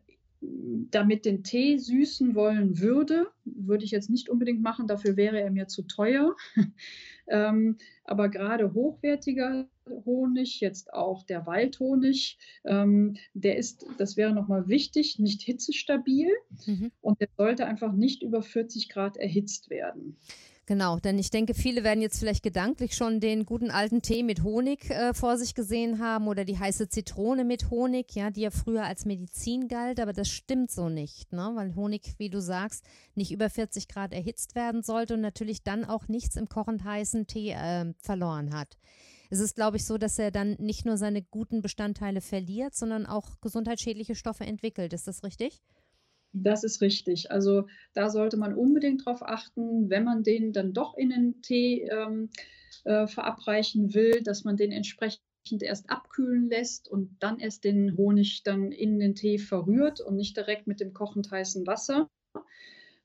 [0.92, 5.52] damit den Tee süßen wollen würde, würde ich jetzt nicht unbedingt machen, dafür wäre er
[5.52, 6.36] mir zu teuer.
[7.28, 14.68] ähm, aber gerade hochwertiger Honig, jetzt auch der Waldhonig, ähm, der ist, das wäre nochmal
[14.68, 16.30] wichtig, nicht hitzestabil
[16.66, 16.92] mhm.
[17.02, 20.18] und der sollte einfach nicht über 40 Grad erhitzt werden.
[20.68, 24.42] Genau, denn ich denke, viele werden jetzt vielleicht gedanklich schon den guten alten Tee mit
[24.42, 28.50] Honig äh, vor sich gesehen haben oder die heiße Zitrone mit Honig, ja, die ja
[28.50, 31.52] früher als Medizin galt, aber das stimmt so nicht, ne?
[31.54, 35.86] weil Honig, wie du sagst, nicht über 40 Grad erhitzt werden sollte und natürlich dann
[35.86, 38.76] auch nichts im kochend heißen Tee äh, verloren hat.
[39.30, 43.06] Es ist, glaube ich, so, dass er dann nicht nur seine guten Bestandteile verliert, sondern
[43.06, 44.94] auch gesundheitsschädliche Stoffe entwickelt.
[44.94, 45.62] Ist das richtig?
[46.38, 47.32] Das ist richtig.
[47.32, 51.84] Also da sollte man unbedingt darauf achten, wenn man den dann doch in den Tee
[51.84, 52.30] ähm,
[52.84, 55.22] äh, verabreichen will, dass man den entsprechend
[55.62, 60.36] erst abkühlen lässt und dann erst den Honig dann in den Tee verrührt und nicht
[60.36, 62.10] direkt mit dem kochend heißen Wasser.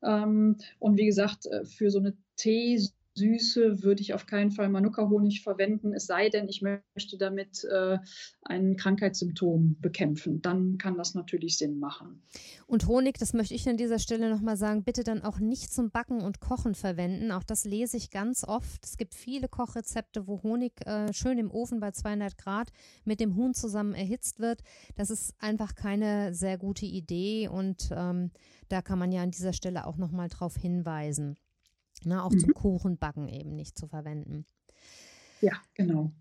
[0.03, 2.81] Ähm, und wie gesagt, äh, für so eine Tee
[3.21, 7.99] Süße würde ich auf keinen Fall Manuka-Honig verwenden, es sei denn, ich möchte damit äh,
[8.43, 10.41] ein Krankheitssymptom bekämpfen.
[10.41, 12.23] Dann kann das natürlich Sinn machen.
[12.67, 15.91] Und Honig, das möchte ich an dieser Stelle nochmal sagen, bitte dann auch nicht zum
[15.91, 17.31] Backen und Kochen verwenden.
[17.31, 18.85] Auch das lese ich ganz oft.
[18.85, 22.71] Es gibt viele Kochrezepte, wo Honig äh, schön im Ofen bei 200 Grad
[23.05, 24.63] mit dem Huhn zusammen erhitzt wird.
[24.97, 28.31] Das ist einfach keine sehr gute Idee und ähm,
[28.69, 31.37] da kann man ja an dieser Stelle auch nochmal drauf hinweisen.
[32.05, 32.39] Ne, auch mhm.
[32.39, 34.47] zum Kuchenbacken eben nicht zu verwenden.
[35.41, 36.13] Ja, genau.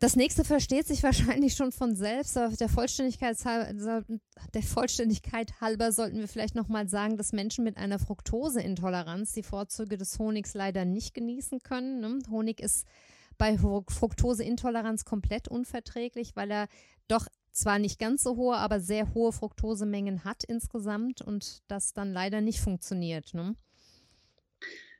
[0.00, 6.18] Das nächste versteht sich wahrscheinlich schon von selbst, aber der Vollständigkeit, der Vollständigkeit halber sollten
[6.18, 11.14] wir vielleicht nochmal sagen, dass Menschen mit einer Fructoseintoleranz die Vorzüge des Honigs leider nicht
[11.14, 12.00] genießen können.
[12.00, 12.18] Ne?
[12.30, 12.86] Honig ist
[13.38, 16.68] bei Fructoseintoleranz komplett unverträglich, weil er
[17.08, 22.12] doch zwar nicht ganz so hohe, aber sehr hohe Fructosemengen hat insgesamt und das dann
[22.12, 23.32] leider nicht funktioniert.
[23.32, 23.56] Ne?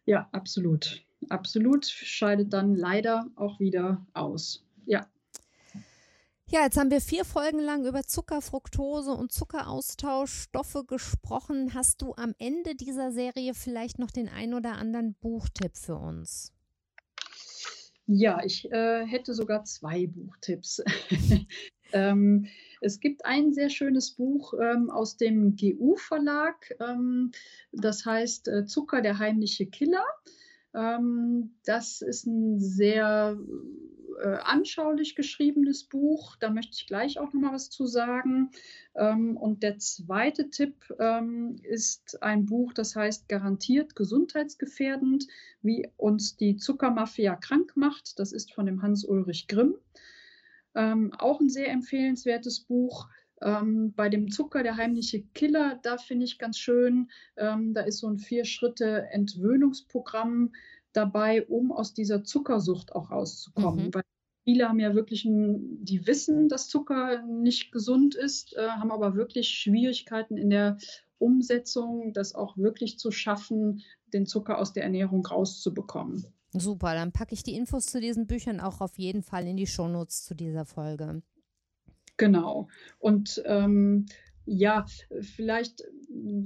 [0.05, 1.05] Ja, absolut.
[1.31, 4.65] Absolut scheidet dann leider auch wieder aus.
[4.85, 5.07] Ja.
[6.47, 11.73] Ja, jetzt haben wir vier Folgen lang über Zucker, Fructose und Zuckeraustauschstoffe gesprochen.
[11.73, 16.53] Hast du am Ende dieser Serie vielleicht noch den ein oder anderen Buchtipp für uns?
[18.07, 20.83] Ja, ich äh, hätte sogar zwei Buchtipps.
[21.95, 22.47] ähm,
[22.81, 27.33] es gibt ein sehr schönes Buch ähm, aus dem GU-Verlag, ähm,
[27.73, 30.05] das heißt äh, Zucker, der heimliche Killer.
[30.75, 33.39] Ähm, das ist ein sehr
[34.23, 36.37] äh, anschaulich geschriebenes Buch.
[36.37, 38.51] Da möchte ich gleich auch noch mal was zu sagen.
[38.97, 45.27] Ähm, und der zweite Tipp ähm, ist ein Buch, das heißt Garantiert gesundheitsgefährdend,
[45.63, 48.19] wie uns die Zuckermafia krank macht.
[48.19, 49.77] Das ist von dem Hans-Ulrich Grimm.
[50.75, 53.09] Ähm, auch ein sehr empfehlenswertes Buch.
[53.41, 57.99] Ähm, bei dem Zucker, der heimliche Killer, da finde ich ganz schön, ähm, da ist
[57.99, 60.53] so ein Vier-Schritte-Entwöhnungsprogramm
[60.93, 63.87] dabei, um aus dieser Zuckersucht auch rauszukommen.
[63.87, 63.95] Mhm.
[63.95, 64.03] Weil
[64.45, 69.17] viele haben ja wirklich, ein, die wissen, dass Zucker nicht gesund ist, äh, haben aber
[69.17, 70.79] wirklich Schwierigkeiten in der
[71.19, 73.83] Umsetzung, das auch wirklich zu schaffen,
[74.13, 76.27] den Zucker aus der Ernährung rauszubekommen.
[76.57, 79.67] Super, dann packe ich die Infos zu diesen Büchern auch auf jeden Fall in die
[79.67, 81.23] Shownotes zu dieser Folge.
[82.17, 82.69] Genau.
[83.01, 84.07] Und ähm,
[84.47, 84.87] ja,
[85.21, 85.83] vielleicht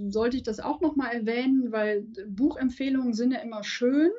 [0.09, 4.11] sollte ich das auch noch mal erwähnen, weil Buchempfehlungen sind ja immer schön,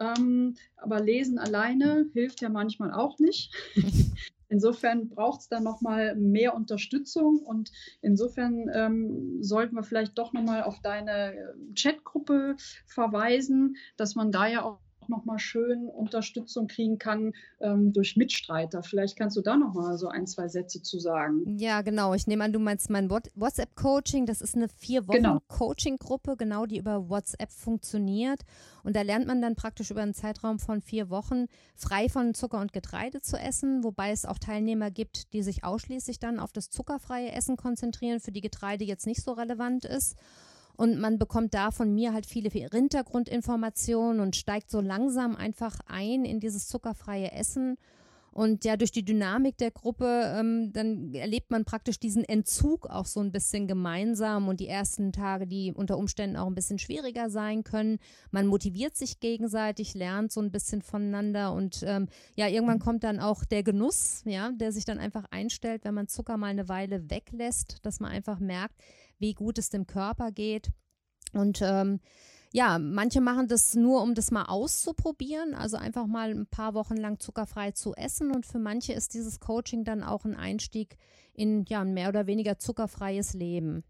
[0.00, 3.54] ähm, aber Lesen alleine hilft ja manchmal auch nicht.
[4.48, 10.32] Insofern braucht es dann noch mal mehr Unterstützung und insofern ähm, sollten wir vielleicht doch
[10.32, 12.54] noch mal auf deine Chatgruppe
[12.86, 18.82] verweisen, dass man da ja auch nochmal schön Unterstützung kriegen kann ähm, durch Mitstreiter.
[18.82, 21.58] Vielleicht kannst du da nochmal so ein, zwei Sätze zu sagen.
[21.58, 22.14] Ja, genau.
[22.14, 24.26] Ich nehme an, du meinst mein WhatsApp-Coaching.
[24.26, 25.40] Das ist eine vier Wochen genau.
[25.48, 28.42] Coaching-Gruppe, genau, die über WhatsApp funktioniert.
[28.82, 32.60] Und da lernt man dann praktisch über einen Zeitraum von vier Wochen frei von Zucker
[32.60, 36.70] und Getreide zu essen, wobei es auch Teilnehmer gibt, die sich ausschließlich dann auf das
[36.70, 40.16] zuckerfreie Essen konzentrieren, für die Getreide jetzt nicht so relevant ist.
[40.76, 46.24] Und man bekommt da von mir halt viele Hintergrundinformationen und steigt so langsam einfach ein
[46.24, 47.76] in dieses zuckerfreie Essen.
[48.36, 53.06] Und ja, durch die Dynamik der Gruppe, ähm, dann erlebt man praktisch diesen Entzug auch
[53.06, 57.30] so ein bisschen gemeinsam und die ersten Tage, die unter Umständen auch ein bisschen schwieriger
[57.30, 57.98] sein können.
[58.32, 63.20] Man motiviert sich gegenseitig, lernt so ein bisschen voneinander und ähm, ja, irgendwann kommt dann
[63.20, 67.08] auch der Genuss, ja, der sich dann einfach einstellt, wenn man Zucker mal eine Weile
[67.08, 68.74] weglässt, dass man einfach merkt,
[69.18, 70.70] wie gut es dem Körper geht.
[71.32, 72.00] Und ähm,
[72.52, 76.96] ja, manche machen das nur, um das mal auszuprobieren, also einfach mal ein paar Wochen
[76.96, 78.30] lang zuckerfrei zu essen.
[78.30, 80.96] Und für manche ist dieses Coaching dann auch ein Einstieg
[81.34, 83.84] in ja, ein mehr oder weniger zuckerfreies Leben.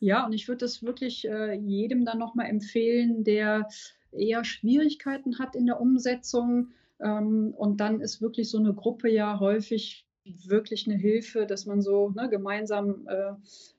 [0.00, 3.68] Ja, und ich würde das wirklich äh, jedem dann nochmal empfehlen, der
[4.12, 6.70] eher Schwierigkeiten hat in der Umsetzung.
[7.00, 10.07] Ähm, und dann ist wirklich so eine Gruppe ja häufig
[10.46, 13.32] wirklich eine Hilfe, dass man so ne, gemeinsam äh,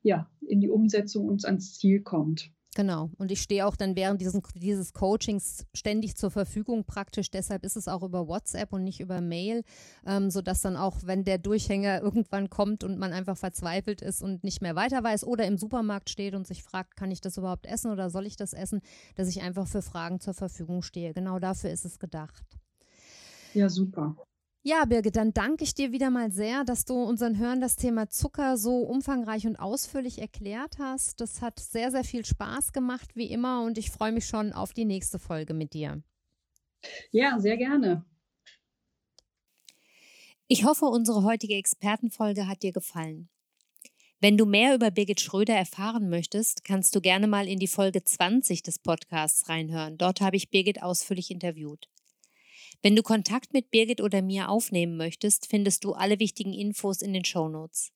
[0.03, 2.51] ja, in die Umsetzung und ans Ziel kommt.
[2.75, 3.09] Genau.
[3.17, 7.31] Und ich stehe auch dann während diesen, dieses Coachings ständig zur Verfügung praktisch.
[7.31, 9.63] Deshalb ist es auch über WhatsApp und nicht über Mail,
[10.05, 14.43] ähm, sodass dann auch, wenn der Durchhänger irgendwann kommt und man einfach verzweifelt ist und
[14.43, 17.65] nicht mehr weiter weiß oder im Supermarkt steht und sich fragt, kann ich das überhaupt
[17.65, 18.81] essen oder soll ich das essen,
[19.15, 21.13] dass ich einfach für Fragen zur Verfügung stehe.
[21.13, 22.45] Genau dafür ist es gedacht.
[23.55, 24.15] Ja, super.
[24.61, 28.09] Ja, Birgit, dann danke ich dir wieder mal sehr, dass du unseren Hörern das Thema
[28.09, 31.21] Zucker so umfangreich und ausführlich erklärt hast.
[31.21, 34.73] Das hat sehr, sehr viel Spaß gemacht, wie immer, und ich freue mich schon auf
[34.73, 36.03] die nächste Folge mit dir.
[37.11, 38.05] Ja, sehr gerne.
[40.47, 43.29] Ich hoffe, unsere heutige Expertenfolge hat dir gefallen.
[44.19, 48.03] Wenn du mehr über Birgit Schröder erfahren möchtest, kannst du gerne mal in die Folge
[48.03, 49.97] 20 des Podcasts reinhören.
[49.97, 51.87] Dort habe ich Birgit ausführlich interviewt.
[52.81, 57.11] Wenn du Kontakt mit Birgit oder mir aufnehmen möchtest, findest du alle wichtigen Infos in
[57.11, 57.91] den Shownotes.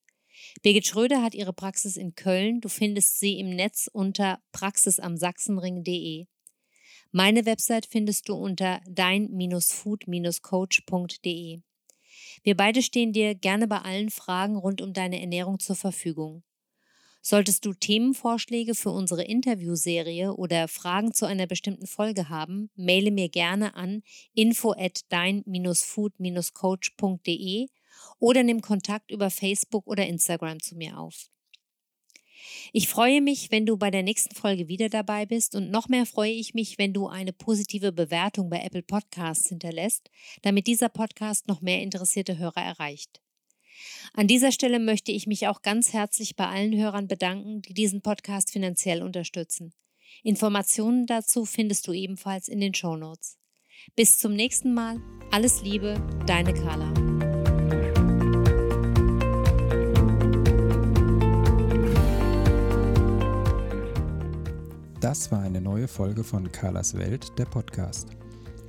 [0.62, 2.60] Birgit Schröder hat ihre Praxis in Köln.
[2.60, 6.26] Du findest sie im Netz unter praxisamsachsenring.de.
[7.12, 11.62] Meine Website findest du unter dein-food-coach.de.
[12.44, 16.42] Wir beide stehen dir gerne bei allen Fragen rund um deine Ernährung zur Verfügung.
[17.26, 23.30] Solltest du Themenvorschläge für unsere Interviewserie oder Fragen zu einer bestimmten Folge haben, maile mir
[23.30, 27.68] gerne an info at dein-food-coach.de
[28.20, 31.30] oder nimm Kontakt über Facebook oder Instagram zu mir auf.
[32.74, 36.06] Ich freue mich, wenn du bei der nächsten Folge wieder dabei bist und noch mehr
[36.06, 40.10] freue ich mich, wenn du eine positive Bewertung bei Apple Podcasts hinterlässt,
[40.42, 43.23] damit dieser Podcast noch mehr interessierte Hörer erreicht.
[44.14, 48.02] An dieser Stelle möchte ich mich auch ganz herzlich bei allen Hörern bedanken, die diesen
[48.02, 49.74] Podcast finanziell unterstützen.
[50.24, 53.38] Informationen dazu findest du ebenfalls in den Show Notes.
[53.96, 55.02] Bis zum nächsten Mal.
[55.32, 56.94] Alles Liebe, deine Carla.
[65.04, 68.16] Das war eine neue Folge von Carlas Welt, der Podcast.